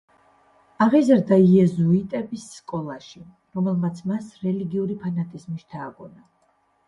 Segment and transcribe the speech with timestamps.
[0.85, 3.21] აღიზარდა იეზუიტების სკოლაში,
[3.59, 6.27] რომელმაც მას რელიგიური ფანატიზმი შთააგონა.